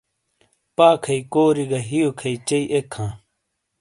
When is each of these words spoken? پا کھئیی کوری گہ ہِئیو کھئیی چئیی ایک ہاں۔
پا 0.75 0.87
کھئیی 1.03 1.21
کوری 1.33 1.65
گہ 1.71 1.79
ہِئیو 1.89 2.09
کھئیی 2.19 2.37
چئیی 2.47 2.65
ایک 2.73 2.87
ہاں۔ 2.95 3.11